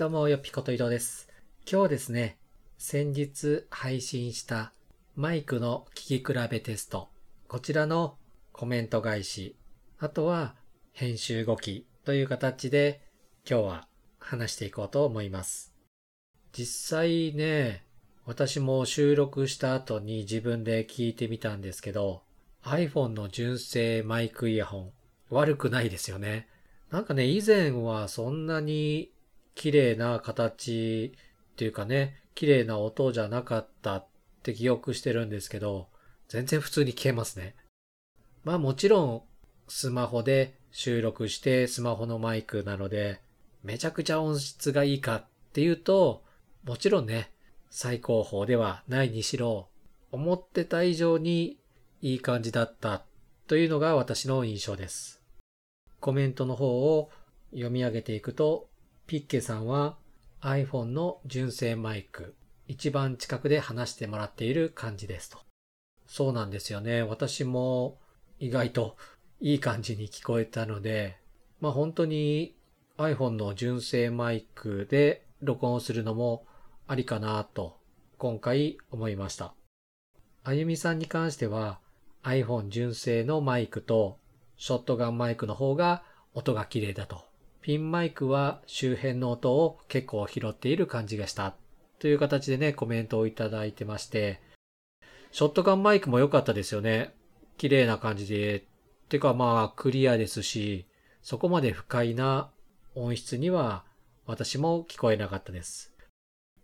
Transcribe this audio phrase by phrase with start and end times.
[0.00, 1.28] どうも、よぴこと伊藤です。
[1.70, 2.38] 今日ですね、
[2.78, 4.72] 先日配信した
[5.14, 7.10] マイクの聞き比べテスト、
[7.48, 8.16] こちらの
[8.50, 9.56] コメント返し、
[9.98, 10.54] あとは
[10.92, 13.02] 編集後期という形で
[13.46, 15.74] 今日は話していこうと思います。
[16.54, 17.84] 実際ね、
[18.24, 22.22] 私も収録した後に自分で聞いてみたんですけど、
[22.64, 24.92] iPhone の純正マイクイヤホン、
[25.28, 26.48] 悪くないですよね。
[26.90, 29.12] なんかね、以前はそんなに
[29.60, 31.12] 綺麗な形
[31.52, 34.06] っていうかね、綺麗な音じゃなかったっ
[34.42, 35.88] て記憶してるんですけど、
[36.28, 37.54] 全然普通に消えますね。
[38.42, 39.22] まあもちろん、
[39.68, 43.20] スマホで収録してスマホのマイクなので、
[43.62, 46.24] めちゃくちゃ音質がいいかっていうと、
[46.64, 47.30] もちろんね、
[47.68, 49.68] 最高峰ではないにしろ、
[50.10, 51.58] 思ってた以上に
[52.00, 53.04] いい感じだった
[53.46, 55.22] というのが私の印象です。
[56.00, 57.10] コメントの方を
[57.50, 58.69] 読み上げていくと、
[59.10, 59.96] ピッケさんは
[60.40, 62.36] iPhone の純正マイク、
[62.68, 65.38] 一番近くで話してもらっている感じですと。
[66.06, 67.02] そうなんですよね。
[67.02, 67.98] 私も
[68.38, 68.96] 意外と
[69.40, 71.16] いい感じに聞こえたので、
[71.60, 72.54] まあ本当に
[72.98, 76.46] iPhone の純正マイクで録音するのも
[76.86, 77.80] ありかなと
[78.16, 79.54] 今回思いました。
[80.44, 81.80] あゆみさんに関しては
[82.22, 84.20] iPhone 純正のマイクと
[84.56, 87.29] ショットガンマイクの方が音が綺麗だと。
[87.62, 91.54] ピンマイクは周辺の音を結構拾っている感じがした。
[91.98, 94.40] という形でね、コメントをいただいてまして、
[95.30, 97.14] ショットガンマイクも良かったですよね。
[97.58, 98.64] 綺麗な感じで。
[99.10, 100.86] てかまあクリアですし、
[101.20, 102.50] そこまで不快な
[102.94, 103.84] 音質には
[104.24, 105.92] 私も聞こえなかったです。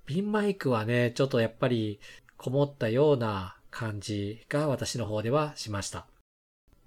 [0.07, 2.01] ピンマイクはね、ちょっとやっぱり
[2.39, 6.07] こもったような感じが私の方ではしました。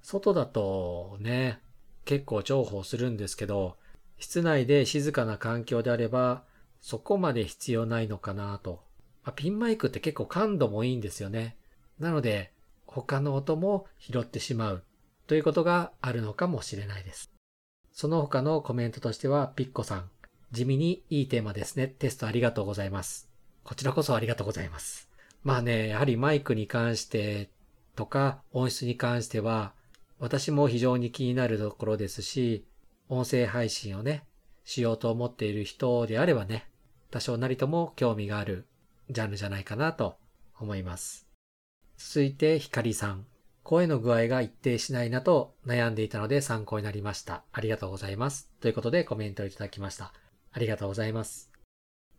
[0.02, 1.60] 外だとね、
[2.06, 3.78] 結構重宝するんですけど、
[4.20, 6.44] 室内で静かな環境であれば、
[6.82, 8.84] そこまで必要ないのかなと。
[9.24, 11.58] まあピンマイクって結構感度もいいんですよね。
[12.00, 12.52] なので、
[12.86, 14.84] 他の音も拾ってしまう
[15.28, 17.32] ということがあるのかもしれないです。
[17.92, 20.10] その他のコメントとしては、ピッコさん、
[20.52, 21.88] 地味にいいテーマですね。
[21.88, 23.30] テストありがとうございます。
[23.64, 25.10] こちらこそありがとうございます。
[25.44, 27.50] まあね、やはりマイクに関して
[27.96, 29.74] とか音質に関しては、
[30.20, 32.66] 私も非常に気になるところですし、
[33.10, 34.24] 音声配信をね、
[34.64, 36.70] しようと思っている人であればね、
[37.10, 38.68] 多少なりとも興味がある
[39.10, 40.18] ジャンルじゃないかなと
[40.60, 41.28] 思います。
[41.98, 43.26] 続いて、ひかりさん。
[43.64, 47.44] 声の具合が一定しないなと悩んでいたので参考になりました。
[47.52, 48.50] ありがとうございます。
[48.62, 50.14] ということでコメントをいただきました。
[50.52, 51.52] ありがとうございます。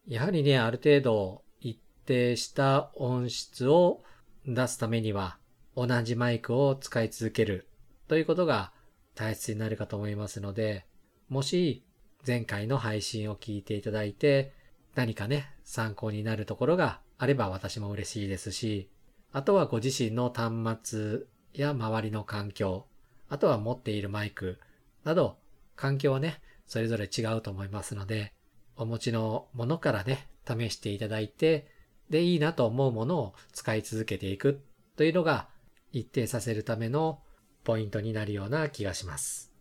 [0.06, 4.02] やはりね、ある程度一定した音質を
[4.46, 5.38] 出すためには、
[5.76, 7.68] 同じマイクを使い続ける
[8.08, 8.72] ということが
[9.20, 10.86] 大切になるかと思いますので、
[11.28, 11.84] もし
[12.26, 14.54] 前回の配信を聞いていただいて、
[14.94, 18.88] 何かね、参考になるところがあれば私も嬉しいですし、
[19.30, 21.20] あとはご自身の端末
[21.52, 22.86] や周りの環境、
[23.28, 24.58] あとは持っているマイク
[25.04, 25.36] など、
[25.76, 28.32] 環境はね、それぞれ違うと思いますので、
[28.74, 31.66] お持ちのものからね、試していただいて、
[32.08, 34.62] で、いいなと思うものを使い続けていく
[34.96, 35.48] というのが
[35.92, 37.20] 一定させるための
[37.64, 39.52] ポイントになるような気がします。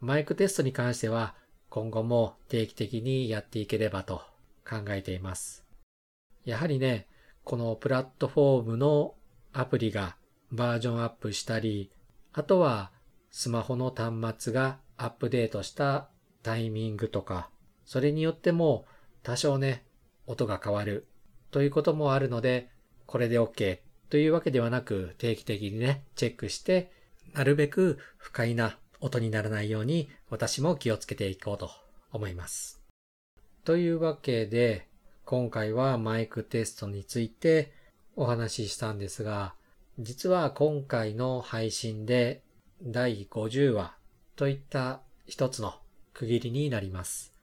[0.00, 1.34] マイクテストに関しては
[1.68, 4.22] 今後も定期的にやっていければと
[4.68, 5.64] 考えています。
[6.44, 7.08] やはりね、
[7.42, 9.14] このプラットフォームの
[9.52, 10.16] アプリが
[10.52, 11.90] バージョンアップしたり、
[12.32, 12.90] あとは
[13.30, 16.08] スマホの端末がアップデートした
[16.42, 17.50] タイミングとか、
[17.84, 18.86] それによっても
[19.22, 19.84] 多少ね、
[20.26, 21.06] 音が変わる
[21.50, 22.70] ということもあるので、
[23.06, 23.78] これで OK
[24.10, 26.92] というわけではなく定期的にね、チェックして、
[27.34, 31.70] なるべく不快な音にならないように私も気をつけていこうと
[32.12, 32.80] 思います。
[33.64, 34.86] というわけで、
[35.24, 37.72] 今回はマイクテストについて
[38.14, 39.54] お話ししたんですが、
[39.98, 42.42] 実は今回の配信で
[42.82, 43.96] 第50話
[44.36, 45.74] といった一つの
[46.12, 47.34] 区切りになります。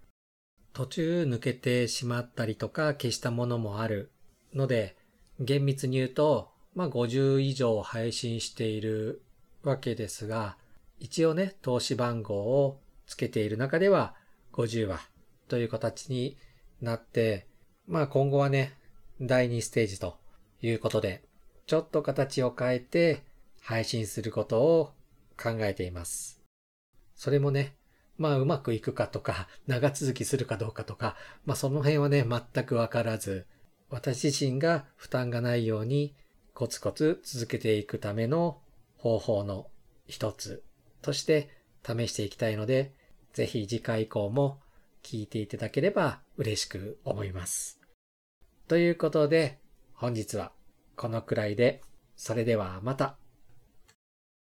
[0.73, 4.09] 途中抜けてしまったりとか消したものもある
[4.53, 4.95] ので、
[5.39, 9.21] 厳密に言うと、まあ50以上配信している
[9.63, 10.57] わけですが、
[10.99, 14.15] 一応ね、投資番号をつけている中では
[14.53, 14.99] 50話
[15.47, 16.37] という形に
[16.81, 17.47] なって、
[17.87, 18.77] まあ今後はね、
[19.19, 20.17] 第2ステージと
[20.61, 21.23] いうことで、
[21.67, 23.23] ちょっと形を変えて
[23.61, 24.93] 配信することを
[25.41, 26.41] 考えています。
[27.15, 27.75] それもね、
[28.17, 31.15] まあうまくいくかとか、長続きするかどうかとか、
[31.45, 33.47] まあその辺はね、全くわからず、
[33.89, 36.15] 私自身が負担がないように
[36.53, 38.59] コツコツ続けていくための
[39.01, 39.67] 方法の
[40.07, 40.63] 一つ
[41.01, 41.49] として
[41.83, 42.93] 試していきたいので、
[43.33, 44.59] ぜひ次回以降も
[45.03, 47.79] 聞いていただければ嬉しく思います。
[48.67, 49.57] ということで、
[49.93, 50.51] 本日は
[50.95, 51.81] このくらいで、
[52.15, 53.17] それではまた。